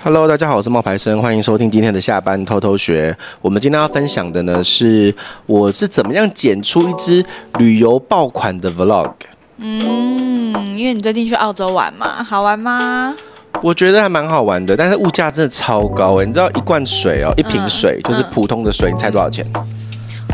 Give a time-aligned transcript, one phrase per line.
[0.00, 3.14] Hello，大家好，我是冒牌生，欢迎收听今天的下班偷偷学。
[3.42, 5.12] 我们今天要分享的呢，是
[5.44, 7.24] 我是怎么样剪出一支
[7.58, 9.10] 旅游爆款的 Vlog。
[9.56, 13.12] 嗯，因为你最近去澳洲玩嘛，好玩吗？
[13.60, 16.24] 我觉得还蛮好玩的，但是物价真的超高哎！
[16.24, 19.44] 你知道一罐水哦，一瓶水就是普通的水，嗯、你猜多少钱？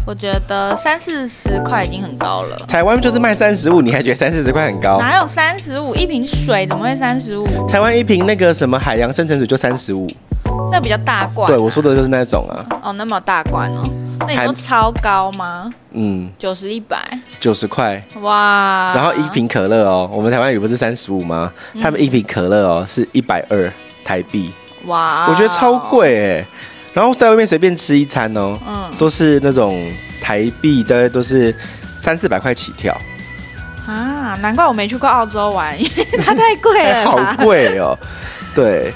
[0.06, 2.56] 我觉得三四十块已经很高了。
[2.68, 4.98] 台湾就是卖三十五，你还觉得三四十块很高？
[4.98, 6.66] 哪有三十五一瓶水？
[6.66, 7.66] 怎么会三十五？
[7.66, 10.06] 台湾一瓶那个什么海洋深层水就三十五，
[10.70, 11.56] 那比较大罐、啊。
[11.56, 12.66] 对，我说的就是那种啊。
[12.82, 13.82] 哦，那么大罐哦，
[14.20, 15.72] 那你说超高吗？
[15.92, 16.98] 嗯，九十一百，
[17.40, 18.02] 九十块。
[18.20, 18.92] 哇！
[18.94, 21.50] 然后一瓶可乐哦，我们台湾有不是三十五吗？
[21.80, 23.72] 他们一瓶可乐哦是一百二
[24.04, 24.52] 台币。
[24.84, 25.28] 哇！
[25.30, 26.46] 我觉得超贵哎。
[26.94, 31.54] 然后在外面随便吃一餐哦，嗯，都是那种台币的，都是
[31.96, 32.96] 三四百块起跳。
[33.84, 37.04] 啊，难怪我没去过澳洲玩，因为 它太贵了。
[37.04, 37.98] 好贵哦。
[38.54, 38.92] 对，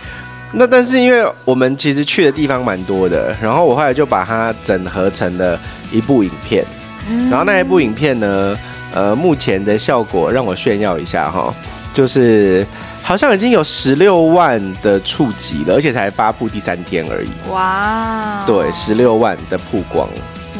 [0.52, 5.58] 那但是因为我们其实去的地方蛮多的，然后我后来就把它整合成了
[5.90, 6.64] 一部影片。
[7.10, 8.56] 嗯，然后那一部影片呢，
[8.94, 11.52] 呃，目前的效果让我炫耀一下哈，
[11.92, 12.64] 就是。
[13.08, 17.30] 好像已经有十六万的触及了，而且才发布第三天而已。
[17.50, 18.44] 哇！
[18.46, 20.06] 对，十六万的曝光。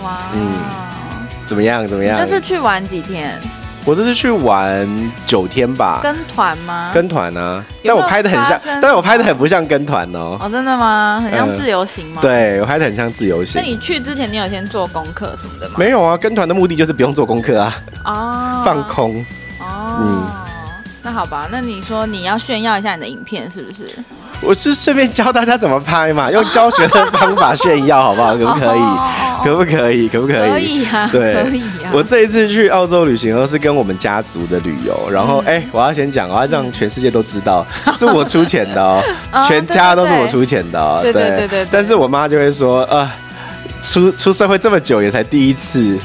[0.03, 0.17] 哇！
[0.33, 0.57] 嗯，
[1.45, 1.87] 怎么样？
[1.87, 2.19] 怎么样？
[2.19, 3.39] 这次去玩几天？
[3.85, 4.89] 我这次去玩
[5.27, 6.01] 九天吧。
[6.03, 6.91] 跟团吗？
[6.95, 7.63] 跟团啊！
[7.85, 10.39] 但我拍的很像，但我拍的很不像跟团哦。
[10.41, 11.21] 哦，真的吗？
[11.23, 12.23] 很像自由行吗？
[12.23, 13.61] 呃、对，我拍的很像自由行。
[13.61, 15.75] 那你去之前，你有先做功课什么的吗？
[15.77, 17.75] 没有啊，跟团的目的就是不用做功课啊。
[18.07, 18.63] 哦。
[18.65, 19.23] 放空。
[21.09, 23.89] 那好吧，那你说你要炫耀一下你的影片是不是？
[24.43, 28.37] 我是顺便教大家怎么拍嘛， 用教学的方法炫耀，好不好？
[28.37, 28.87] 可不可以？
[29.43, 30.09] 可不可以？
[30.09, 30.51] 可不可以？
[30.51, 31.91] 可以啊，对，可以啊。
[31.95, 39.03] 我这一次去澳洲旅行都是跟我们家族的旅游，然后哎、我要先讲，我要让全世界都知道是我出钱的 哦，
[39.49, 41.01] 全家都是我出钱的哦。
[41.03, 41.67] 对对对对。
[41.71, 43.11] 但是我妈就会说，呃，
[43.83, 45.99] 出出社会这么久也才第一次。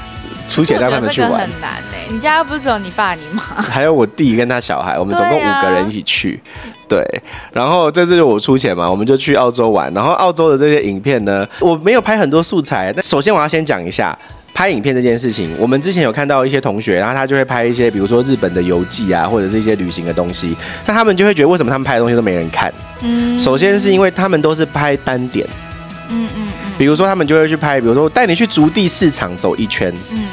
[0.45, 1.92] 出钱让他们去玩很难呢。
[2.14, 6.40] 你家不是只有你爸你妈，还有我弟跟他小孩，我们总共五个人一起去。
[6.88, 7.04] 对，
[7.52, 9.92] 然后这次就我出钱嘛，我们就去澳洲玩。
[9.96, 12.94] 然后澳洲的这些影片呢，我没有拍很多素材。
[12.94, 14.16] 但首先我要先讲一下
[14.54, 15.56] 拍影片这件事情。
[15.60, 20.56] 我们之前有看到一些同学，然后他就会拍一些，比如说日本的游记啊，或者是一些旅行的东西。
[20.86, 22.72] 那他们就会觉得，为什么他们拍的东西都没人看？
[23.02, 25.48] 嗯，首先是因为他们都是拍单点。
[26.10, 26.48] 嗯嗯。
[26.78, 30.24] 比如说，他们就会去拍，比如说带你去竹地市场走一圈，嗯，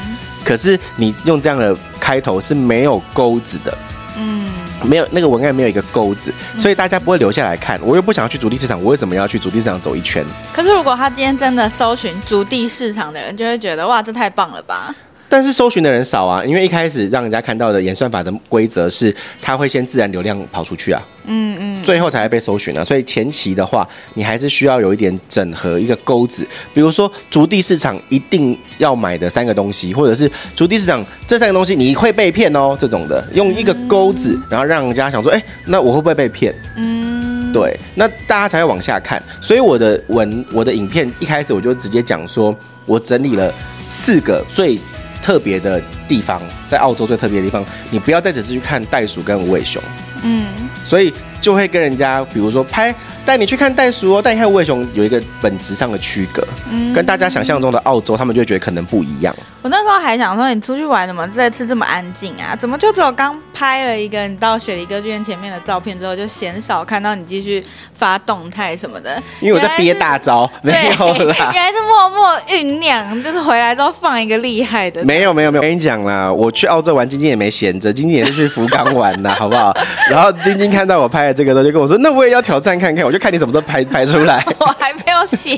[0.44, 3.76] 可是你用这样的开头是没有钩子的，
[4.16, 4.50] 嗯，
[4.82, 7.80] 没有那个文案没有一个钩子，所以大家不会留下来看。
[7.82, 10.24] 我又不想要去主地市场，我为什么要去主地市场走一圈？
[10.52, 14.94] 可是如果他今天真的搜寻主地市场的人，就会觉得哇，这太棒了吧。
[15.30, 22.84] 但是搜寻的人少啊，因为一开始让人家看到的演算法的规则是，它会先自然流量跑出去啊，嗯嗯，最后才会被搜寻啊。
[22.84, 36.52] 所以前期的话，你还是需要有一点整合一个钩子，比如说足地市场一定要买的三个东西，或者是足地市场这三个东西你会被骗哦，这种的，用一个钩子，然后让人家想说，哎，那我会不会被骗？
[36.76, 39.22] 嗯，对，那大家才会往下看。
[39.40, 42.52] 所以我的文，我的影片一开始我就直接讲说，
[42.84, 43.54] 我整理了
[43.86, 44.76] 四个最。
[45.22, 49.82] 特别的地方，在澳洲最特别的地方，你不要再只是去看袋鼠跟无尾熊，
[50.22, 50.46] 嗯，
[50.84, 52.94] 所以就会跟人家，比如说拍。
[53.22, 59.32] 带你去看袋鼠哦，带你看无尾熊有一个本质上的区隔，嗯，跟大家想象中的澳洲，他们就会觉得可能不一样。
[59.60, 62.56] 我那时候还想说，你出去玩怎么这次这么安静啊？
[62.56, 67.62] 怎么就只有刚拍了一个你到雪梨歌剧院前面的照片之后，就鲜少看到你继续
[67.92, 69.22] 发动态什么的？
[69.40, 75.04] 因为我在憋大招，没有啦， 你还是默默酝酿，就是回来之后放一个厉害的。
[75.04, 79.76] 没有没有没有，我跟你讲啦，我去澳洲玩，晶晶也没闲着，晶晶也是去福冈玩的，好不好？
[80.10, 83.20] 然后晶晶看到我拍的这个，都就跟我说，那我也要挑战看看，我就。
[83.20, 85.54] 看你怎么都拍拍出来， 我还没有写，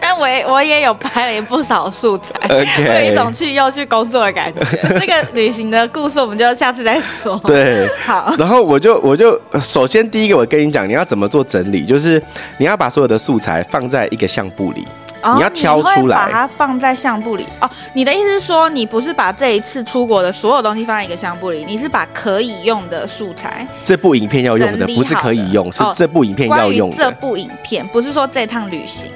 [0.00, 3.04] 但我也我也有拍了不少素材， okay.
[3.04, 4.60] 有一种去又去工作的感觉。
[4.98, 7.38] 这个旅行的故事，我们就下次再说。
[7.44, 8.34] 对，好。
[8.38, 12.22] 然后我就我就首先第一个，我跟你讲，你要怎么做整理，就是
[12.56, 14.88] 你要把所有的素材放在一个相簿里。
[15.36, 17.70] 你要挑出来，把它放在相簿里哦。
[17.94, 26.96] 你的意思是说，你不是把这一次出国的所有东西放在一个相簿里，你是把可以用的素材，这部影片要用的不是可以用，是这部影片要用的。
[26.96, 29.10] 这部影片不是说这趟旅行。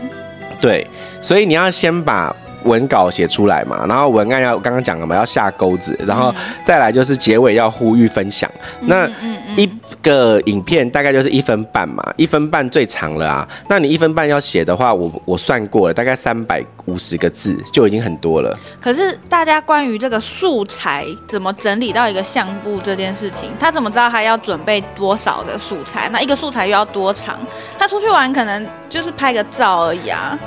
[0.61, 0.87] 对，
[1.21, 2.35] 所以你要先把
[2.67, 6.35] 文稿写出来嘛，然后文案要刚刚讲了嘛，要下钩子，然后
[6.65, 8.51] 再来就是结尾要呼吁分享。
[8.81, 9.09] 那
[9.57, 9.71] 一
[10.03, 13.49] 个影片大概就是一分半嘛，一分半最长了啊。
[13.69, 18.57] 那你一分半要写的话，我我算过了，大概三百五十个字就已经很多了。
[18.81, 26.09] 可是大家关于这个素材怎么整理到一个相簿这件事情，他怎么知道他要准备多少个素材？
[26.13, 27.39] 那一个素材又要多长？
[27.79, 30.39] 他出去玩可能就是拍个照而已啊。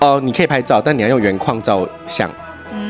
[0.00, 2.30] 哦，你可以拍照，但你要用原矿照相，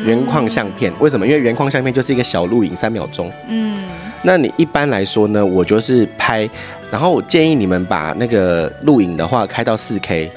[0.05, 0.93] 原矿相片。
[1.01, 1.27] 为什么？
[1.27, 3.31] 因为原矿相片就是一个小录影，三秒钟。
[3.49, 3.85] 嗯。
[4.23, 5.45] 那你一般来说呢？
[5.45, 6.49] 我就是拍，
[6.91, 10.31] 然后我建议你们把那个录影的话开到四 K。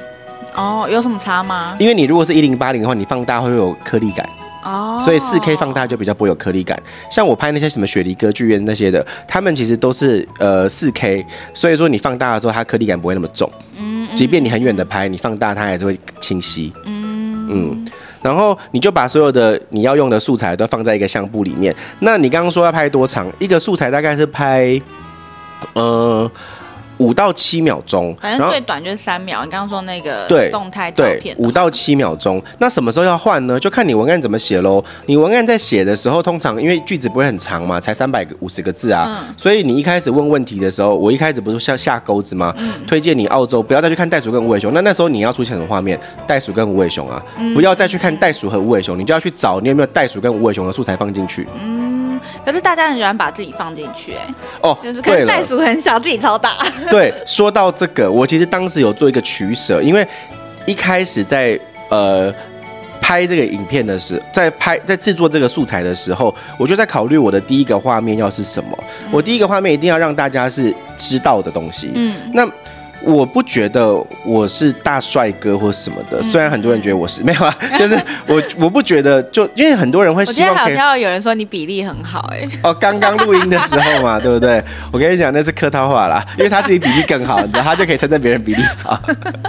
[0.55, 1.75] 哦，有什么差吗？
[1.79, 4.25] 因为你如果是一零八零的话，你放大会有颗粒感。
[4.63, 5.01] 哦。
[5.03, 6.77] 所以四 K 放大就比较不会有颗粒感。
[7.09, 13.51] 像我拍那些什么雪梨歌剧院那些的，他们其实都是呃四 K，所以说你放大的时候，它颗粒感不会那么重。
[13.77, 14.07] 嗯。
[14.15, 16.73] 即便你很远的拍，你放大它还是会清晰。
[16.85, 17.87] 嗯嗯。
[18.21, 21.75] 然后你就把所有的你要用的素材都放在一个相簿里面。
[21.99, 23.27] 那你刚刚说要拍多长？
[23.39, 24.81] 一个素材大概是拍，
[25.73, 26.31] 呃。
[27.01, 29.43] 五到七秒钟，反正最短就是三秒。
[29.43, 32.39] 你刚刚说那个对动态照片，五到七秒钟。
[32.59, 33.59] 那什么时候要换呢？
[33.59, 34.83] 就看你文案怎么写喽。
[35.07, 42.53] 你文案在写的时候，通常因为句子不会很长嘛，才三百五十个字啊，嗯、所以你一开始问问题的时候，我一开始不是下下钩子吗？
[42.59, 44.71] 嗯、推荐你澳洲，不要再去看袋鼠跟无尾熊。
[44.71, 45.99] 那那时候你要出现什么画面？
[46.27, 51.47] 袋鼠跟无尾熊啊，嗯、不要再去看袋鼠和无尾熊，你就要去找你有没有袋鼠跟无尾熊的素材放进去。
[51.59, 51.90] 嗯
[52.45, 56.57] 可是大家很喜欢把自己放进去，哎，哦，就是可能袋鼠很小，自己超大。
[56.89, 60.07] 对，说到这个，我其实当时有做一个取舍，因为
[60.65, 61.59] 一开始在
[61.89, 62.33] 呃
[62.99, 68.69] 拍这个影片的时候，在拍在制作这个素材的时候，我就在考虑我的第一个画面要是什么。
[69.05, 71.91] 嗯、我第一个画面一定要让大家是知道的东西。
[71.95, 72.47] 嗯，那。
[73.03, 73.93] 我不觉得
[74.25, 80.49] 我是大帅哥或什么的，虽然很多人觉得我是 没有啊，就是我我不觉得，就因为很多人会希望。
[80.51, 82.47] 我今天好听到有人说你比例很好哎。
[82.63, 84.63] 哦，刚刚录音的时候嘛，对不对？
[84.91, 88.99] 我跟你讲那是客套话啦，因为他自己比例更好，你知道，他就可以称赞别人比例好。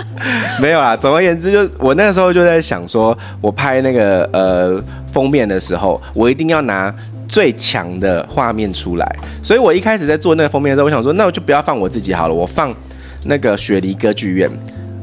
[0.61, 4.83] 没有啦，总而言之，就我那个时候就在想说，我拍那个呃
[5.13, 6.95] 封面的时候，我一定要拿
[7.29, 9.17] 最强的画面出来。
[9.43, 12.75] 所以我一开始在做那个封面的时候，我想说，那我就不要放我自己好了，我放。
[13.25, 14.51] 那个雪梨歌剧院，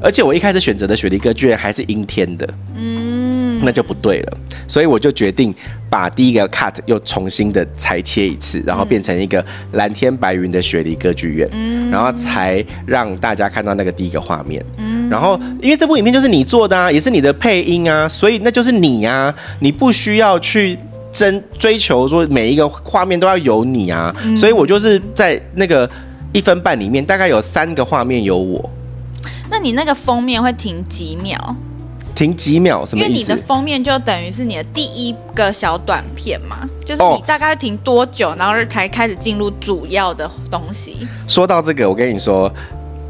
[0.02, 4.38] 而且我一开始选择的雪梨歌剧院还是阴天的，嗯，那就不对了，
[4.68, 5.54] 所以我就决定
[5.90, 9.44] 把第一个 cut 又重新的裁切一次，然后变成一个
[9.74, 20.78] 蓝天白云的雪梨歌剧院，嗯，然后才让大家看到那个第一个画面，嗯，然后因为这部影片就是你做的啊，也是你的配音啊，所以那就是你啊，你不需要去
[21.12, 25.90] 争追求说每一个画面都要有你啊，所以我就是在那个。
[26.32, 28.70] 一分半里面大概有三个画面有我，
[29.50, 31.56] 那你那个封面会停几秒？
[32.16, 33.10] 停几秒什么意思？
[33.10, 41.08] 因为你的封面就等于是你的第一个小短片嘛，就是你大概会停多久，然后才开始进入主要的东西。
[41.28, 42.52] 说到这个，我跟你说。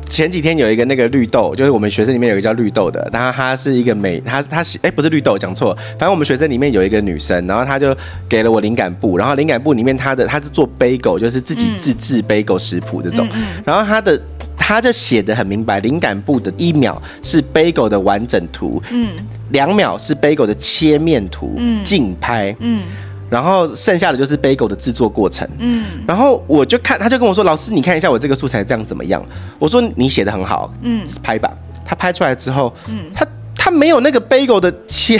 [0.09, 7.95] 前几天有一个那个绿豆，就是我们学生里面有一个叫绿豆的，然后她是一个美，她她哎、欸、不是绿豆，讲错，反正我们学生里面有一个女生，然后她就
[8.27, 13.27] 给了我灵感部，然后灵感部里面她的她是做 bagel，就是自己自制 bagel 食谱这种，
[13.63, 14.19] 然后她的
[14.57, 19.07] 她就写的很明白，灵感部的一秒是 bagel 的完整图，嗯，
[19.51, 22.81] 两秒是 bagel 的切面图，嗯，竞拍，嗯。
[23.29, 25.47] 然后剩下的就是 bagel 的制作过程。
[25.59, 29.23] 嗯，然后我就看，他就跟我说：“老师，你看一下我这个素材这样怎么样？”
[29.59, 31.51] 我说：“你写的很好。”嗯，拍吧。
[31.85, 35.19] 他拍出来之后，嗯，他他没有那个 bagel 的切，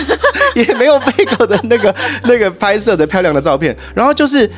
[0.54, 1.94] 也没有 bagel 的那个
[2.24, 3.76] 那个拍摄的漂亮的照片。
[3.94, 4.50] 然后就是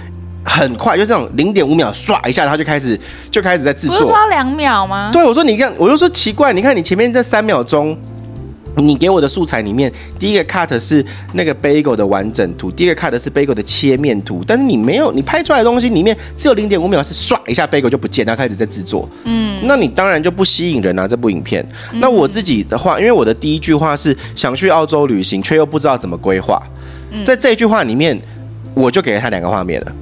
[0.44, 2.98] 很快，就这种零点五秒刷一下，他就开始
[3.30, 3.98] 就开始在制作。
[3.98, 5.10] 不是花两秒吗？
[5.12, 7.96] 对，我说你看，我就说奇怪，你看你前面这三秒钟。
[8.76, 11.04] 你给我的素材里面，第一个 cut 是
[11.34, 21.64] 那个 bagel 的完整图，第一个 cut 是 bagel 的切面图，但是你没有，你拍出来的东西里面只有零点五秒是唰一下 bagel 就不见，然后开始在制作，嗯，那你当然就不吸引人啊，这部影片。
[21.94, 26.60] 那我自己的话，因为我的第一句话是想去澳洲旅行，却又不知道怎么规划，
[27.24, 28.20] 在这一句话里面，
[28.74, 29.92] 我就给了他两个画面了。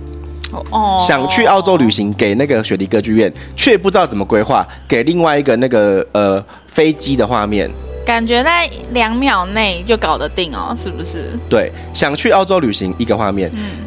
[0.70, 7.70] 哦，想去澳洲旅行，给那个雪梨歌剧院，却不知道怎么规划，给另外一个那个呃飞机的画面。
[8.04, 11.38] 感觉在两秒内就搞得定哦，是不是？
[11.48, 13.84] 对，想去澳洲旅行一个画面，嗯，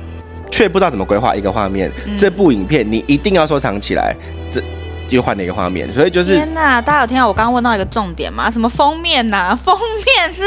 [0.52, 1.92] 却不知道怎么规划一个画面。
[2.06, 4.16] 嗯、这部影片你一定要收藏起来，
[4.52, 4.62] 这
[5.10, 6.82] 又换了一个画面，所以就是天哪！
[6.82, 8.50] 大家有听到我刚刚问到一个重点吗？
[8.50, 9.56] 什么封面呐、啊？
[9.62, 10.44] 封面是。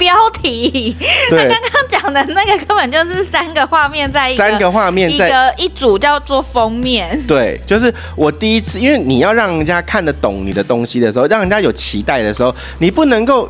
[0.00, 0.96] 标题，
[1.28, 7.20] 他刚刚讲的那个根本就是三个画面在一个，三个画面在一个一组叫做封面。
[7.28, 13.46] 对，就是我第一次，因为你要让人家看得懂你的东西的时候，让人家有期待的时候，你不能够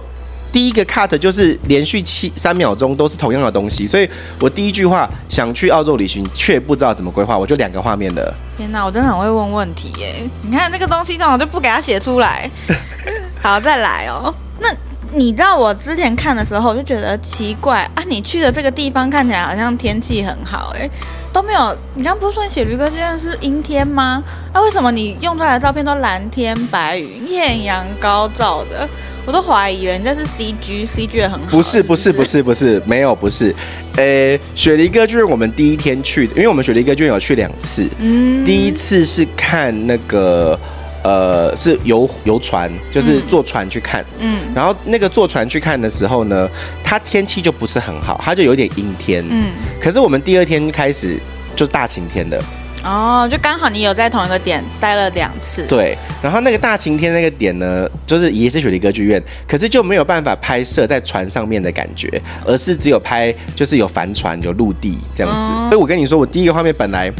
[0.50, 8.34] 第一个 cut 就是连续七三秒钟都是同样的东西，所以我第一句话想去澳洲旅行，却不知道怎么规划，我就两个画面的。
[8.56, 10.28] 天哪，我真的很会问问题耶！
[10.42, 12.50] 你看那个东西，这种我就不给他写出来。
[13.40, 14.34] 好，再来哦。
[14.58, 14.68] 那
[15.12, 20.88] 你知道我之前看的时候，我就觉得奇怪啊，你去的这个地方看起来好像天气很好，哎，
[21.32, 21.76] 都没有。
[21.94, 24.22] 你刚不是说你写旅客志愿是阴天吗？
[24.52, 28.88] 那、啊、为什么你用出来的照片都蓝天白云、艳阳高照的？
[29.26, 31.46] 我都怀疑了，你这是 CG，CG 也很好。
[31.50, 33.54] 不是不是不是不是，没有不是，
[33.96, 40.58] 呃，雪梨歌剧院我们第一天去的，因为我们雪梨歌剧院有去两次，嗯，第一次是看那个，
[41.02, 46.48] 呃，是游游船，就是坐船去看，嗯，然后那个坐船去看的时候呢，
[46.82, 51.18] 它天气就不是很好，它就有点阴天，嗯，可是我们第二天开始
[51.56, 52.42] 就是大晴天的。
[52.82, 55.66] 哦，就刚好你有在同一个点待了两次。
[55.66, 62.08] 对，然后那个大晴天那个点呢，就是也是雪梨歌剧院，可是就没有办法拍摄在船上面的感觉，
[62.46, 65.38] 而是只有拍就是有帆船、有陆地这样子。
[65.38, 67.12] 嗯、所以我跟你说，我第一个画面本来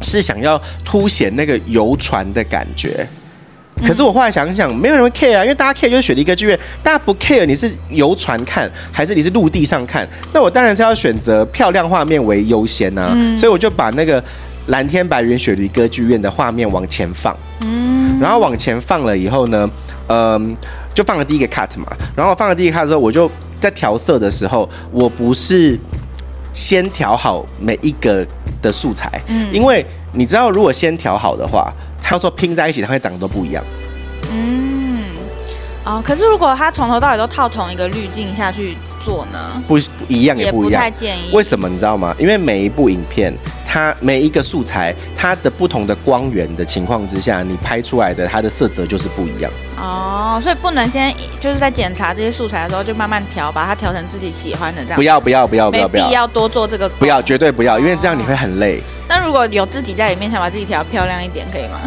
[0.00, 3.06] 是想要凸显那个游船的感觉，
[3.86, 14.22] 可是我后来想想，没有人会 care 啊，因为大家 care 就是雪梨歌剧院，大家不 care 你是游船看还是你是陆地上看，那我当然是要选择漂亮画面为优先啊，嗯、所以我就把那个。
[14.68, 19.70] 蓝天白云，雪梨歌剧院的画面往前放，嗯，然后往前放了以后呢，
[20.08, 20.54] 嗯，
[20.92, 25.78] 就放了第一个 cut 嘛，然后放了第一个 cut 之后，我就在调色的时候，我不是
[26.52, 28.26] 先调好每一个
[28.62, 33.62] 的素材，嗯，因为你知道，如果先调好的话，它说拼在一起，它会长得都不一样，
[34.32, 35.02] 嗯，
[35.84, 39.62] 哦，可是如果它从头到尾都套同一个滤镜下去做呢？
[39.66, 41.30] 不，不一样也不一样，太建议。
[41.32, 42.14] 为什么你知道吗？
[42.18, 43.32] 因为每一部影片。
[43.70, 49.52] 它每一个素材，它的不同的光源的情况之下，你拍出来的它的色泽就是不一样。
[49.76, 54.96] 哦，所以不能先就是在检查这些素材的时候就慢慢调，把它调成自己喜欢的这样。
[54.96, 56.88] 不要不要不要不要不要，没必要多做这个。
[56.88, 58.80] 不要，绝对不要，因为这样你会很累。
[59.06, 61.78] 那如果有自己在里面想把自己调漂亮一点，可以吗？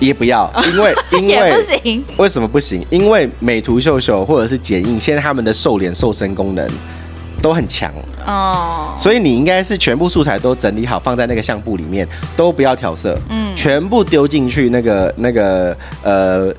[0.00, 2.04] 也不要，因为 因为也不行。
[2.18, 2.84] 为什么不行？
[2.90, 6.68] 因为美图秀秀或者是剪映，现在他们的瘦脸瘦身功能。
[7.46, 7.92] 都很强
[8.26, 12.04] 哦，所以你应该是全部素材都整理好，放在那个相簿里面，
[12.36, 16.52] 都不要调色，嗯，全部丢进去那个那个呃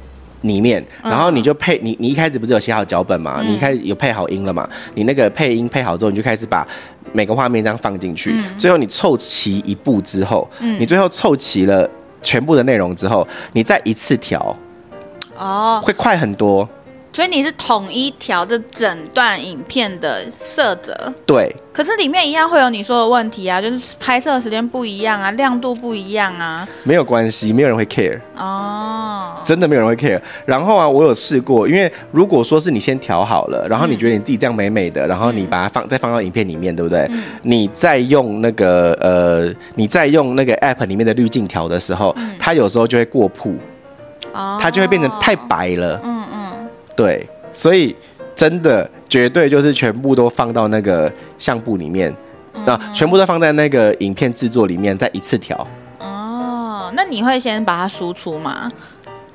[0.43, 3.41] 里面，然后你就配你你一开始不是有写好脚本嘛？
[3.45, 4.65] 你一开始有配好音了嘛？
[4.95, 6.65] 你那个配音配好之后，你就开始把
[7.11, 11.89] 每个画面这样放进去，最后你凑齐一步之后，你最后凑齐了
[12.21, 14.57] 全部的内容之后，你再一次调，
[15.37, 16.65] 哦，会快很多。
[17.13, 20.93] 所以你是统一调这整段影片的色泽，
[21.25, 21.55] 对。
[21.73, 26.67] 可是里面一样会有你说的问题啊，就是拍摄的时间不一样啊，亮度不一样啊。
[26.83, 30.19] 没有关系，没有人会 care 哦，真的没有人会 care。
[30.45, 37.07] 然后啊，我有试过，因为如果说是你先调好了，然后你觉得你自己这样美美的，然后你把它放再放到影片里面，对不对？
[37.11, 43.55] 嗯、你再用那个呃，你再用那个 app 里面的滤镜调的时候，嗯、它有时候就会过曝，
[44.33, 45.99] 哦，它就会变成太白了。
[46.03, 46.16] 嗯。
[46.97, 47.95] 对，所以
[48.35, 52.13] 真的绝对就是全部都放到那个相簿里面，
[52.65, 55.55] 那、嗯、全部都放在那个影片制作里面，再一次调。
[55.99, 58.71] 哦，那你会先把它输出吗？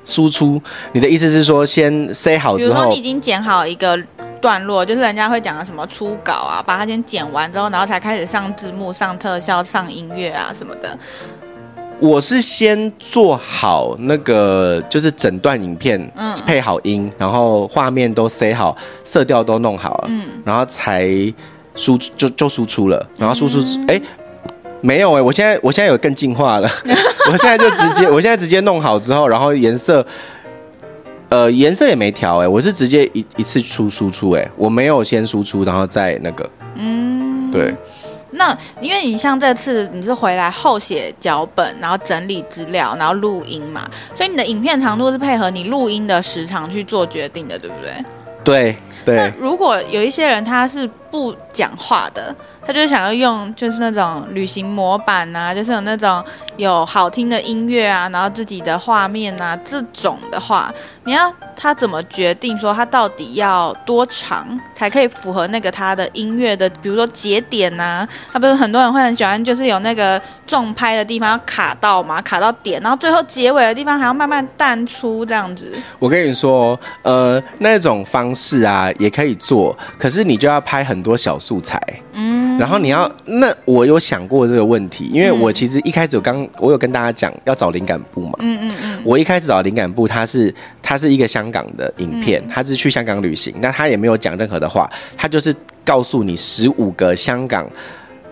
[0.04, 0.60] 输出？
[0.92, 3.96] 你的意思是说先塞好之后，比如说你已经剪好一个
[4.40, 10.98] 段落，就是人家会讲的什么初稿啊，把它先剪完之后，然后才开始上字幕、上特效、上音乐啊什么的。
[12.02, 21.08] 我是先做好那个，就是整段影片，嗯，配好音，然后画面都塞好，色调都弄好了，嗯，然后才
[21.76, 24.00] 输就就输出了，然后输出，哎、
[24.80, 26.68] 没有哎、欸，我现在我现在有更进化了，
[27.30, 30.04] 我现在就直接，我现在直接弄好之后，然后颜色，
[31.28, 37.72] 呃，颜色也没调哎，我是直接一一次出输出哎，我没有先输出，然后再那个，嗯，对。
[38.32, 48.04] 那因为你像这次你是回来后写脚本，然后整理资料，然后录音嘛，所以你的影片长度是配合你录音的时长去做决定的，对不对？
[48.42, 49.16] 对对。
[49.16, 52.34] 那如果有一些人他是不讲话的，
[52.66, 56.24] 他就想要用就是那种旅行模板啊，就是有那种
[56.56, 60.72] 有好听的音乐啊，然后自己的画面啊这种的话，
[61.04, 75.70] 你要他怎么决定说他到底要多长才可以符合那个他的音乐的，比如说节点啊，他不是很多人会很喜欢，就是有那个重拍的地方要卡到嘛，卡到点，然后最后结尾的地方还要慢慢淡出这样子。
[75.98, 81.01] 我跟你说，呃，那种方式啊也可以做，可是你就要拍很。
[81.02, 81.80] 很多小素材，
[82.12, 95.52] 嗯，然后你要那我有想过这个问题，因为我其实一开始我刚我有跟大家讲要找灵感部嘛，嗯嗯嗯，我一开始找灵感部，它是它是一个香港的影片，它是去香港旅行，那他也没有讲任何的话，他就是
[95.84, 97.68] 告诉你十五个香港。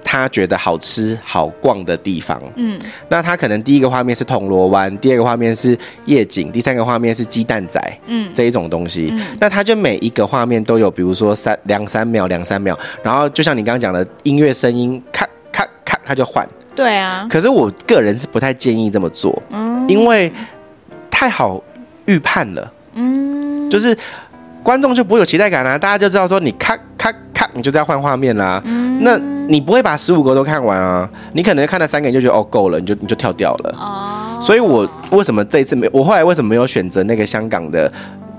[0.03, 2.79] 他觉得好吃好逛的地方，嗯，
[3.09, 5.77] 那他可能第一个画面是铜锣湾，第二个画面是
[6.07, 20.33] 夜景，第三个画面是鸡蛋仔，嗯，这一种东西，嗯，那他就每一个画面都有，比如说三两三秒两三秒，然后就像你刚刚讲的音乐声音，咔咔咔，他就换，对啊，可是我个人是不太建议这么做，嗯，因为
[21.11, 21.63] 太好
[22.07, 23.97] 预判了，嗯，就是
[24.63, 29.40] 观众就不会有期待感啦，大家就知道说你咔咔咔，你就在换画面啦，嗯，那。
[29.51, 31.11] 你不会把十五个都看完啊？
[31.33, 33.75] 你可能看了三个你就觉得哦够了，你就你就跳掉了。
[33.77, 34.41] 哦。
[34.41, 35.91] 所以我为什么这一次没？
[35.93, 37.93] 我后来为什么没有选择那个香港的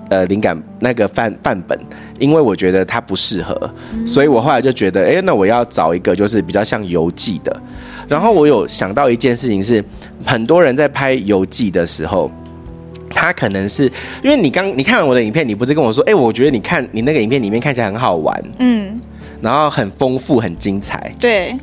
[0.07, 1.77] 呃灵感那个范范本？
[2.17, 3.69] 因为我觉得它不适合。
[4.07, 7.61] 所以我后来就觉得，哎，那我要找一个就是比较像游记的。
[8.07, 9.83] 然后我有想到一件事情是，
[10.25, 12.31] 很多人在拍游记的时候，
[13.13, 13.83] 他可能是
[14.23, 18.43] 因为你刚你看完我的影片，你不是跟我说，哎，我觉得你看你那个影片里面看起来很好玩。
[18.59, 18.97] 嗯。
[19.41, 21.11] 然后很丰富，很精彩。
[21.19, 21.57] 对，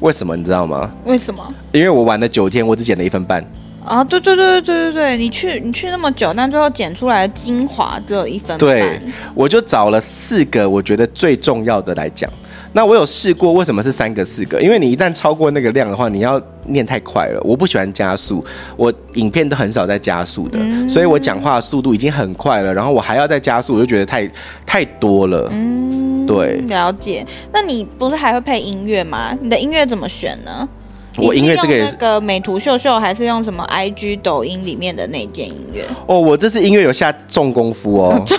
[0.00, 0.90] 为什么你知道吗？
[1.04, 1.54] 为什么？
[1.72, 3.44] 因为我玩了九天，我只剪了一分半。
[3.84, 8.58] 啊，对对对对对对对，你去你去那么久，但最后剪出来的精华只有一分半。
[8.58, 9.00] 对，
[9.34, 12.30] 我就找了四个我觉得最重要的来讲。
[12.72, 14.60] 那我有试过，为什么是三个四个？
[14.60, 17.40] 因为你一旦超过那个量的话，你要念太快了。
[17.42, 18.44] 我不喜欢加速，
[18.76, 24.30] 我影片都很少在加速的，嗯、所以我讲话速度已经很快了，然后我还要再加速，我就觉得太
[24.64, 25.48] 太多了。
[25.50, 25.99] 嗯，
[26.30, 27.26] 对，了解。
[27.52, 29.36] 那你不是还会配音乐吗？
[29.42, 30.68] 你的音乐怎么选呢？
[31.16, 35.84] 我音乐这个那个美图秀秀，还是用什么 IG 抖音里面的那件音乐？
[36.06, 38.38] 哦，我这次音乐有下重功夫哦， 重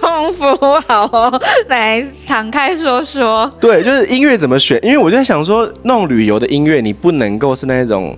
[0.00, 0.44] 功夫
[0.86, 3.50] 好哦， 来敞开说说。
[3.58, 4.78] 对，就是音乐怎么选？
[4.82, 8.14] 因为我就在想说，那种旅游的音乐，你不能够是那种，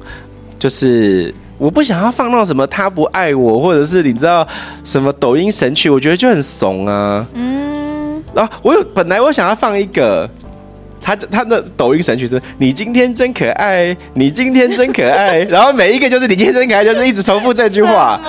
[0.58, 4.46] 就是我不想要放那种什么他不爱我，或者是你知道
[4.82, 7.24] 什么抖音神曲，我觉得就很怂啊。
[7.34, 7.71] 嗯，
[8.34, 10.28] 然后我有本来我想要放一个。
[11.04, 18.20] 他他的抖音神曲是“你今天真可爱，你今天真可爱”， 然后每一个就是“你今天真可爱”，就是一直重复这句话，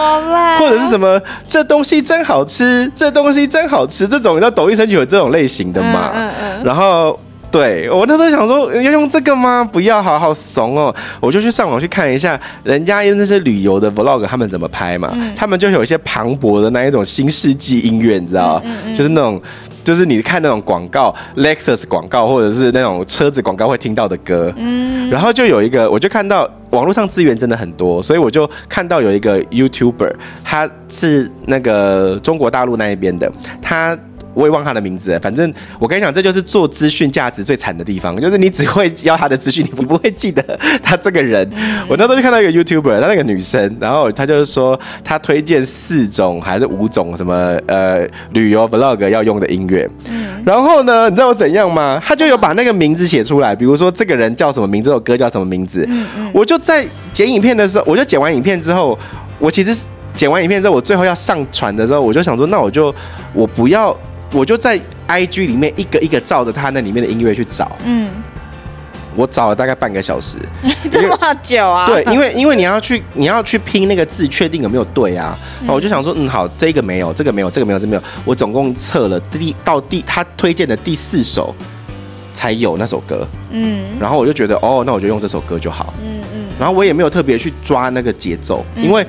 [0.57, 6.10] 或者是什么“这东西真好吃，这东西真好吃”这种，你知道抖音神曲有这种类型的嘛？
[6.15, 6.63] 嗯嗯嗯。
[6.65, 7.19] 然后
[7.51, 9.63] 对我那时候想说要用这个吗？
[9.72, 10.95] 不要，好好怂哦！
[11.19, 18.60] 我就去上网去看一下人家那些旅游的 vlog 他们怎么拍嘛，他们就有一些磅礴的那一种新世纪音乐，你知道，
[18.98, 19.39] 就是那种。
[19.84, 33.98] 就是你看那种广告，Lexus 广告或者是那种车子广告会听到的歌，嗯，然后就有一个，我就看到网络上资源真的很多，所以我就看到有一个 YouTuber，他是那个中国大陆那一边的，他。
[34.34, 40.43] 我也忘他的名字，反正我跟你讲，这就是做资讯价值最惨的地方，就是你只会要他的资讯，你不会记得
[40.82, 41.50] 他这个人。
[41.56, 49.89] 嗯、我那时候就看到一个 YouTuber，他那个女生，然后她就是说她推荐四种还是五种什么呃旅游 Vlog 要用的音乐。
[50.10, 52.02] 嗯、然后呢，你知道我怎样吗？
[52.06, 55.88] 他就有把那个名字写出来，比如说这个人叫什么名字，这首歌叫什么名字。
[56.34, 58.98] 我就在剪影片的时候，我就剪完影片之后，
[59.39, 59.76] 我其实
[60.13, 62.93] 剪完影片之后，我最后要上传的时候，我就想说，那我就
[63.34, 63.96] 我不要。
[64.34, 68.10] 我就在 IG 里面一个一个照着他那里面的音乐去找，嗯，
[69.15, 70.39] 我找了大概半个小时，
[70.91, 71.86] 这么久啊？
[71.86, 75.38] 对，因为因为你要去你要去拼那个字，确定有没有对啊？
[75.60, 78.02] 然后我就想说，嗯，好，这个没有，这个没有，这个没有，这个没有。
[78.26, 81.54] 我总共测了第到第他推荐的第四首
[82.34, 86.46] 才有那首歌，嗯，然后我就觉得，哦，那我就用这首歌就好，嗯嗯。
[86.58, 89.06] 然后我也没有特别去抓那个节奏，因为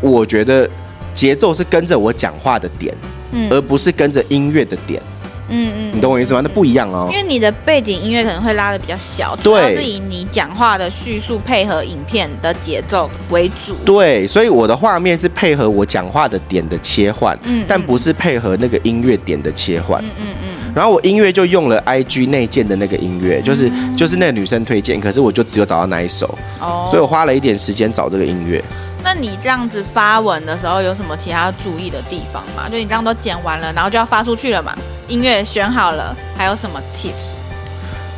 [0.00, 0.70] 我觉得
[1.12, 2.94] 节奏是跟着我讲话的点。
[3.32, 5.02] 嗯，而不是跟着音乐的点，
[5.48, 6.40] 嗯嗯，你懂我意思吗？
[6.42, 20.26] 那不一样哦，因为你的背景音乐可能会拉的比较小，对，主要是以你讲话的叙述配合影片的节奏为主，对，所以我的画面是配合我讲话的点的切换，嗯，但不是配合那个音乐点的切换，嗯嗯
[20.66, 26.26] 嗯，然后我音乐就用了 IG 内建的那个音乐，就是就是那个女生推荐，可是我就只有找到那一首，
[26.60, 28.62] 哦，所以我花了一点时间找这个音乐。
[29.02, 32.68] 那你这样子发文的时候有什么其他注意的地方吗？
[32.70, 34.76] 就你这样都剪完了，然后就要发出去了嘛？
[35.06, 37.32] 音乐选好了，还有什么 tips？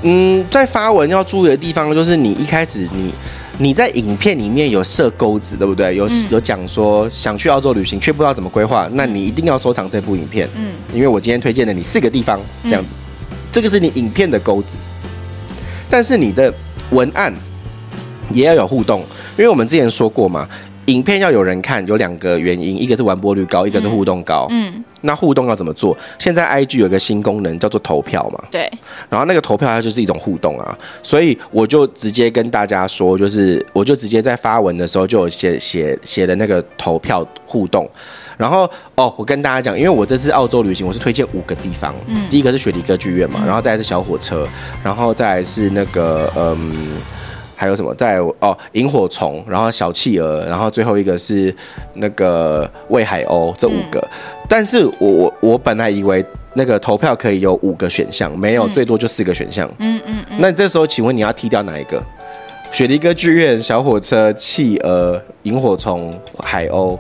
[0.03, 3.15] 嗯，在发文要注意的地方就是你一开始你
[3.59, 5.95] 你在影片里面有设钩子，对不对？
[5.95, 10.49] 有、嗯、有讲说想去澳洲旅行却不知道怎么规划，那你一定要收藏这部影片。
[10.57, 12.95] 嗯，因为我今天推荐了你四个地方，这样子，
[13.31, 14.79] 嗯、这个是你影片的钩子，
[15.89, 16.53] 但是你的
[16.91, 17.33] 文案
[18.33, 19.03] 也要有互动，
[19.37, 20.49] 因为我们之前说过嘛。
[20.91, 24.49] 影片要有人看，有两个原因，一个是完播率高，一个是互动高。
[24.51, 25.97] 嗯，嗯，那互动要怎么做？
[26.19, 28.43] 现在 IG 有一个新功能叫做投票嘛。
[28.51, 28.69] 对。
[29.09, 37.89] 然后那个投票它就是一种互动啊，所以我就直接跟大家说，就是我就直接在发文的时候就有写写写的那个投票互动。
[38.37, 41.95] 然后哦，我跟大家讲，因为我这次澳洲旅行，我是推荐五个地方。
[42.09, 42.29] 嗯。
[42.29, 44.49] 第一个是雪梨歌剧院嘛，然后再来是小火车，
[44.83, 47.01] 然后再来是那个嗯。
[47.61, 48.57] 还有什么在哦？
[48.73, 51.55] 萤火虫，然后小企鹅，然后最后一个是
[51.93, 54.01] 那个喂海鸥，这五个。
[54.01, 54.09] 嗯、
[54.49, 59.71] 但是我我我本来以为那个投票可以有五个选项，没有，嗯、最多就四个选项。
[59.79, 60.39] 嗯嗯嗯。
[60.41, 62.03] 那这时候，请问你要踢掉哪一个？
[62.73, 66.99] 雪梨歌剧院、小火车、企鹅、萤火虫、海鸥，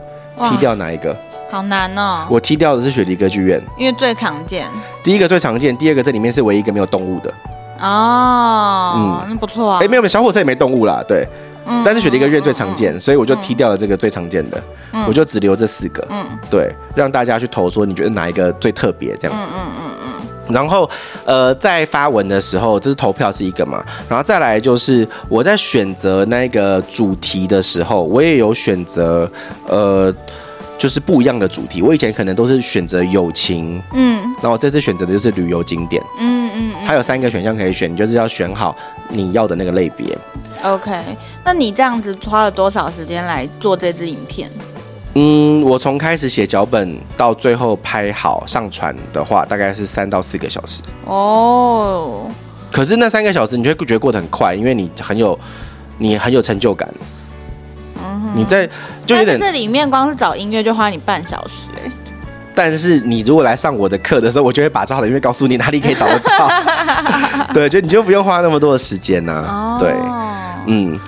[0.50, 1.16] 踢掉哪一个？
[1.50, 2.26] 好难哦。
[2.28, 4.68] 我踢掉的是雪梨歌剧院，因为最常见。
[5.02, 7.32] 第一个最常见，第二个这里面是唯一一个没有动物的。
[7.80, 9.78] 哦，嗯，那不错啊。
[9.82, 11.26] 哎，没有没有，小火车也没动物啦，对。
[11.66, 11.82] 嗯。
[11.84, 14.62] 但是雪梨歌剧院最常见，所以我就踢掉了这个最常见的，
[15.06, 16.06] 我就只留这四个。
[16.10, 16.24] 嗯。
[16.50, 19.48] 对，让大家去投说你觉得哪一个最特别这样子。
[19.52, 20.54] 嗯嗯嗯。
[20.54, 20.88] 然后，
[21.24, 29.30] 呃，在发文的时候，这是投票是一个嘛，然后再来就是我在选择那个主题的时候，我也有选择，
[29.66, 30.12] 呃。
[30.80, 38.74] 就是不一样的主题，我以前可能都是选择友情，嗯，然后我这次选择的就是旅游景点，嗯嗯，它有三个选项可以选，你就是要选好
[39.10, 40.16] 你要的那个类别。
[40.62, 40.90] OK，
[41.44, 44.50] 那你这样子花了多少时间来做这支影片？
[45.12, 50.80] 嗯，我从开始写脚本到最后拍好上传的话，大概是三到四个小时。
[51.04, 52.26] 哦，
[52.72, 55.38] 可是那三个小时你就会觉得过得很快，因为你很有
[55.98, 56.90] 你很有成就感。
[58.40, 58.66] 你在
[59.04, 61.90] 就有点，这里面光是找音乐就花你半小时哎。
[62.54, 66.50] 但是你如果来上我的课的时候，我就会把这好的音乐告诉你哪里可以找得到。
[67.52, 69.44] 对，就你就不用花那么多的时间呐。
[69.46, 69.76] 哦。
[69.78, 69.94] 对，
[70.66, 70.98] 嗯。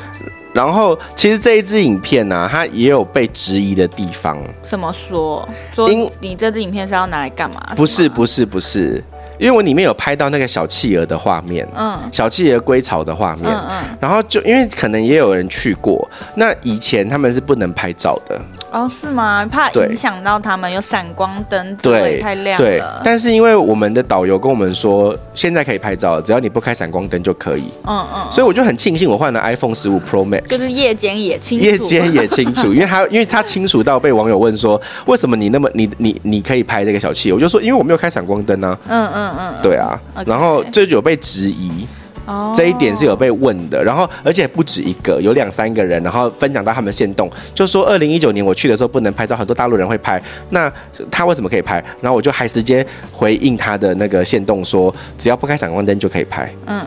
[0.55, 4.39] 然后其实这一支影片呢，它也有被质疑的地方。
[4.61, 5.49] 怎么说？
[5.75, 5.89] 说
[6.21, 7.59] 你这支影片是要拿来干嘛？
[7.75, 9.03] 不是，不是，不是。
[9.39, 18.41] 因为我里面有拍到那个小企鹅的画面，嗯，小企鹅归巢的画面，嗯嗯，然后就因为可能也有人去过，那以前他们是不能拍照的。
[18.73, 19.47] 哦，是吗？
[19.47, 22.67] 怕影响到他们有闪光灯，对，太亮了。
[22.67, 27.65] 对，但是因为我们的导游跟我们说，现在可以拍照，只要你不开闪光灯就可以。
[27.87, 28.33] 嗯嗯。
[28.33, 37.37] 所以我就很庆幸我换了 iPhone 十五 Pro Max，就是夜间也清楚，夜间也清楚，因为他因为他清楚到被网友问说，为什么你那么你你你可以拍这个小企鹅？
[37.37, 38.79] 我就说因为我没有开闪光灯呢。
[38.89, 39.55] 嗯嗯嗯。
[39.63, 41.87] 对啊，然后这就有被质疑。
[42.25, 42.55] Oh.
[42.55, 50.73] 这一点是有被问的，然后而且不止一个，有两三个人，然后分享到他们限动，就说二零一九年我去的时候不能拍照，很多大陆人会拍，那
[51.11, 51.85] 他为什么可以拍？
[52.01, 56.49] 然后我就还直接回应他的那个限动说，只要不开闪光灯就可以拍。
[56.67, 56.81] 嗯，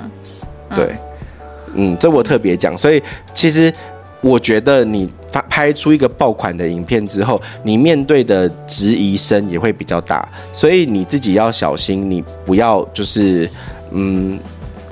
[0.73, 0.95] 对，
[1.73, 3.69] 嗯，这我特别讲，所以其实
[4.21, 13.49] 我觉得你发拍出一个爆款的影片之后，你面对的质疑声也会比较大，所以你自己要小心，你不要就是
[13.91, 14.39] 嗯。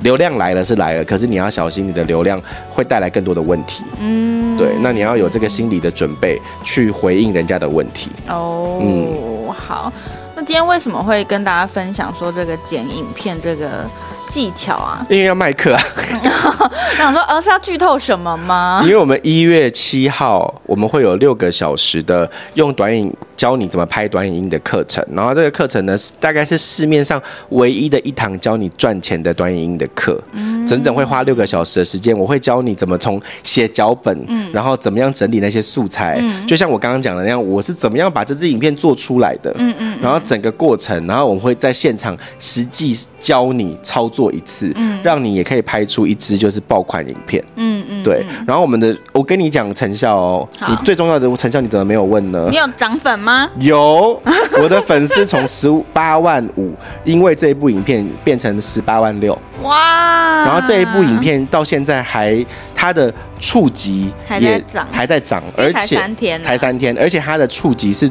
[0.03, 2.39] 流量来了是来了，可是你要小心，你的流量
[2.69, 3.83] 会带来更多的问题。
[3.99, 8.11] 嗯，对，那你要有这个心理的准备去回应人家的问题。
[8.27, 9.91] 哦，嗯，好，
[10.35, 13.89] 那今天为什么会跟大家分享说这个剪影片这个？
[14.29, 15.81] 技巧啊，因为要卖课啊。
[16.97, 18.81] 想说，而是要剧透什么吗？
[18.83, 32.17] 因为我们一月七号我们会有六个小时的用短影教你怎么拍短影音的课程，然后这个课程呢，大概是市面上唯一的一堂教你赚钱的短影音的课，嗯整整会花六个小时的时间。
[32.17, 44.12] 我会教你怎么从写脚本，嗯然后怎么样整理那些素材，就像我刚刚讲的那样，我是怎么样把这支影片做出来的，嗯嗯，然后整个过程，然后我们会在现场实际教你操作。
[44.13, 48.23] 做一次，嗯，让你也可以拍出一支就是爆款影片，嗯嗯，对。
[48.45, 52.47] 然后我们的，我跟你讲成效哦，你最重要的成效你怎么没有问呢？
[52.51, 53.49] 你有涨粉吗？
[53.59, 54.21] 有，
[54.61, 56.71] 我的粉丝从十八万五，
[57.03, 60.45] 因为这一部影片变成十八万六，哇！
[60.45, 62.45] 然后这一部影片到现在还
[62.75, 68.09] 它的触及也还在涨，而且才三天，才三天，而且它的触及是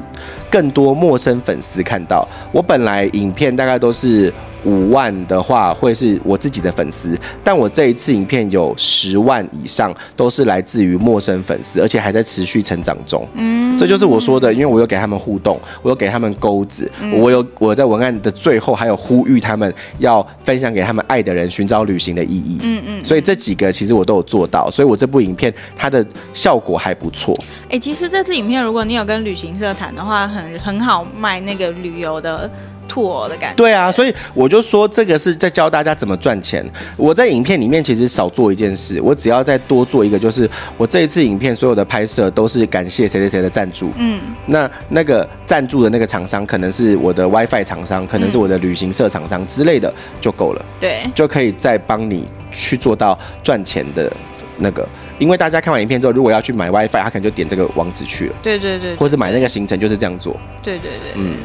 [0.51, 2.27] 更多陌生粉丝看到。
[2.51, 4.33] 我本来影片大概都是。
[4.65, 13.27] 五万的话会是我自己的粉丝，但我这一次影片有十万以上都是来自于陌生粉丝，而且还在持续成长中。
[13.35, 22.59] 嗯，这就是我说的，因为我有给他们互动，我有给他们钩子，我有我在文案的最后还有呼吁他们要分享给他们爱的人，寻找旅行的意义。
[22.63, 27.35] 嗯嗯，所以这几个其实我都有做到，所以我这部影片它的效果还不错。
[27.69, 32.51] 哎，其实这次影片如果你有跟旅行社谈的话，很很好卖那个旅游的。
[32.89, 33.57] Tour 的感觉。
[33.57, 36.65] 对啊，所以我就说这个是在教大家怎么赚钱。
[36.97, 43.91] 我在影片里面其实少做一件事，我只要再多做一个，就是我这一次影片所有的拍摄都是感谢谁谁谁的赞助。
[43.97, 50.65] 嗯，那那个赞助的那个厂商可能是我的 WiFi 厂商，可能是我的旅行社厂商之类的就够了。
[50.81, 54.13] 对，就可以再帮你去做到赚钱的。
[54.59, 54.87] 那个，
[55.19, 58.35] 因为大家看完影片之后，如果要去买 WiFi，他可能就点这个网址去了。
[58.43, 60.39] 对对对，或者买那个行程就是这样做。
[60.63, 61.37] 对对对，嗯，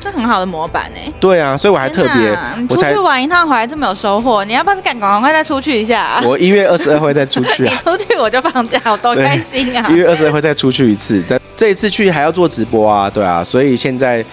[0.00, 1.12] 这很好的模板哎。
[1.20, 2.36] 对啊，所以我还特别，
[2.68, 6.20] 我出去玩一趟回来这么有收获，你要不要赶赶快再出去一下？
[6.24, 7.62] 我一月二十二会再出去。
[7.68, 9.88] 你出去我就放假，我多开心啊！
[9.92, 14.24] 一月二十二会再出去一次，但这一次去还要做直播啊，对啊，所以现在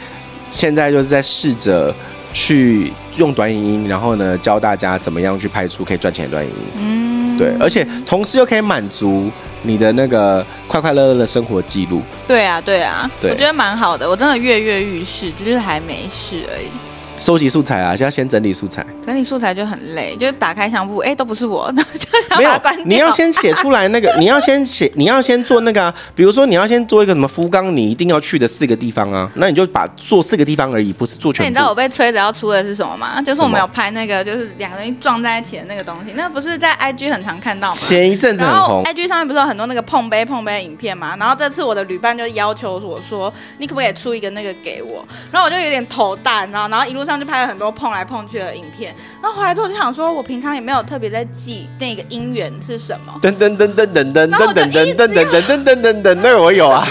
[0.49, 1.93] 现在就是在试着
[2.32, 6.58] 去用短影音，然后呢教大家怎么样去拍出可以赚钱的短影音。
[6.77, 7.17] 嗯。
[7.38, 9.30] 对，而且同时又可以满足
[9.67, 12.01] 你的那个快快乐乐的生活记录。
[12.25, 14.10] 对啊，对啊，对，我觉得蛮好的。
[14.10, 16.69] 我真的跃跃欲试，只是还没试而已。
[17.17, 18.86] 收集素材啊，就要先整理素材。
[19.03, 21.82] 整理素材就很累，就是打开相簿，哎，都不是我， 就
[22.30, 22.86] 想把它关掉。
[22.86, 25.93] 你要先写出来那个， 你要先写，你要先做那个啊。
[26.13, 29.30] 比如说，你要先做一个什么福冈，你一定要去的四个地方啊。
[29.36, 31.43] 那你就把做四个地方而已，不是做全部。
[31.43, 33.19] 那你知道我被催着要出的是什么吗？
[33.21, 36.13] 就是我们有拍那个，就是两个人撞在一起的那个东西。
[36.15, 37.75] 那不是在 IG 很常看到吗？
[37.75, 38.84] 前一阵子很红。
[38.84, 41.15] IG 上面不是有很多那个碰杯碰杯的影片吗？
[41.19, 45.03] 然后这次我的旅伴就要求我说，你可不可以出一个那个给我？
[45.32, 46.67] 然后我就有点头大，你知道？
[46.67, 47.88] 然后一路上就拍了很多碰。
[47.88, 48.93] 来碰去的影片，
[49.24, 53.20] 然后回来之后就想说，我平常也没有特别在记那个姻缘是什么。
[53.22, 56.86] 噔噔噔噔噔噔噔噔噔噔噔噔噔噔噔，那个我有啊，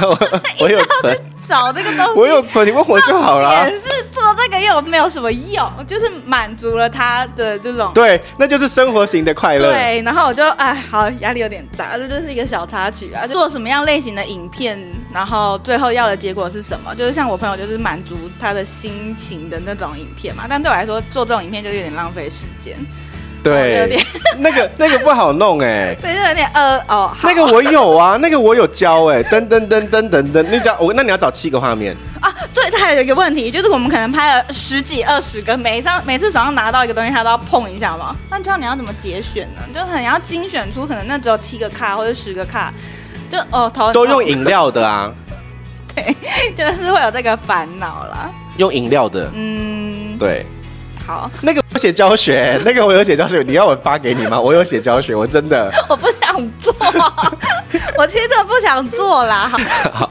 [0.59, 1.17] 我 有存。
[1.49, 3.71] 找这个东西， 我有存，你问我就好了。
[3.71, 7.93] 是做这个又没有什么用，就是满足了他的这种。
[7.95, 9.73] 对，那就是生活型的快乐。
[9.73, 13.27] 对，然后我就哎，好，压力有点大，这就是一个小插曲啊。
[13.27, 14.81] 做什么样类型的影片，
[15.13, 16.95] 然后最后要的结果是什么？
[16.95, 20.45] 就是像我朋友，就是满足他的心情的那种影片嘛。
[20.49, 22.77] 但对我来说，做这种影片就有点浪费时间。
[23.51, 24.01] 对，有点
[24.39, 27.11] 那个那个不好弄哎，对，就有点呃哦。
[27.23, 32.33] 那个我有啊， 那个我有教哎，噔噔噔噔噔噔，你找我，那你要找七个画面啊。
[32.53, 38.15] 对，它还有一个问题，就是我们可能拍了十几二十个，每张每次手上拿到一个东西，它都要碰一下嘛。
[38.31, 39.63] 那这样你要怎么节选呢？
[39.75, 42.73] 就很要精选出可能那只有七个卡或者十个卡，
[43.31, 45.13] 就哦头都用饮料的啊。
[45.95, 46.15] 对，
[46.55, 48.31] 就是会有这个烦恼啦。
[48.59, 50.45] 用饮料的，嗯，对。
[51.07, 54.41] 好，那个我写教学， 那个我有写教学，你要我发给你吗？
[54.41, 56.75] 我有写教学，我真的， 我不想做，
[57.97, 59.51] 我其实真的不想做啦。
[59.93, 60.11] 好，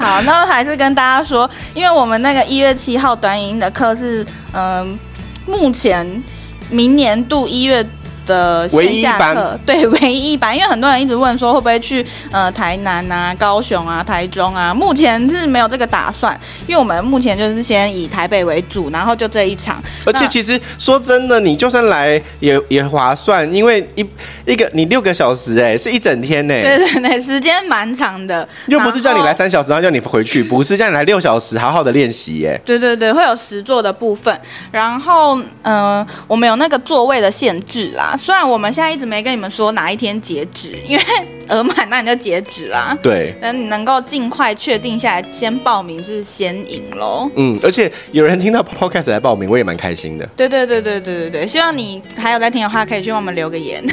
[0.00, 4.98] 好，那还是跟大家说，因为我们那个一月七号短影音的课是，嗯、呃，
[5.46, 6.22] 目前
[6.70, 7.86] 明年度一月。
[8.26, 19.82] 的线下课，对，唯一一班，因为很多人一直问说会不会去呃台南啊、高雄啊、台中啊，目前是没有这个打算，因为我们目前就是先以台北为主，然后就这一场。
[20.04, 24.04] 而且其实说真的，你就算来也也划算，因为一
[24.44, 26.54] 一个你六个小时哎，是一整天呢。
[26.60, 28.46] 对对对，时间蛮长的。
[28.66, 32.60] 又不是叫你来三小时，然后叫你回去，不是叫你来六小时，好好的练习耶。
[32.64, 34.36] 对对对，会有实作的部分，
[34.72, 38.15] 然后嗯、呃，我们有那个座位的限制啦。
[38.18, 41.02] 虽然我们现在一直没跟你们说哪一天截止，因为
[41.48, 42.96] 额满那你就截止啦。
[43.02, 47.30] 对，等你能够尽快确定下来，先报名是先赢喽。
[47.36, 50.26] 嗯，而且有人听到 podcast 来报名，我也蛮开心的。
[50.36, 53.84] 对对对对对对对，希望你还有在听的话，可以去帮我们留个言。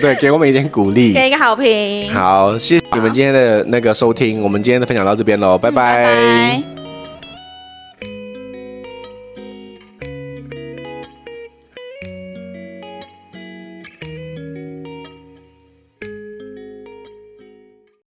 [0.00, 2.12] 对，给我们一点鼓励，给一个好评。
[2.12, 6.04] 好，谢谢你们今天的那个收听，我们今天的分享到这边喽，拜拜。
[6.04, 6.73] 嗯，拜拜。